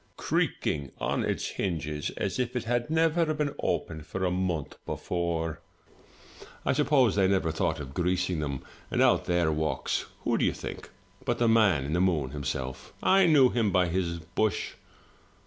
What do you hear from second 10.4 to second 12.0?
you think but the man in